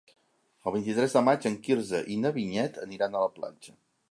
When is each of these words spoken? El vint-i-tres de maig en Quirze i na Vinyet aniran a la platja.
El 0.71 0.73
vint-i-tres 0.75 1.13
de 1.17 1.23
maig 1.27 1.45
en 1.51 1.57
Quirze 1.69 2.01
i 2.17 2.21
na 2.25 2.35
Vinyet 2.39 2.85
aniran 2.89 3.15
a 3.23 3.27
la 3.27 3.35
platja. 3.39 3.81